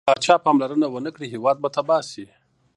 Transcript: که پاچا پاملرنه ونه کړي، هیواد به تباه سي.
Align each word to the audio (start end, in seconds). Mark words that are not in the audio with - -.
که 0.03 0.07
پاچا 0.09 0.35
پاملرنه 0.45 0.87
ونه 0.89 1.11
کړي، 1.15 1.25
هیواد 1.33 1.57
به 1.61 1.69
تباه 1.75 2.01
سي. 2.11 2.25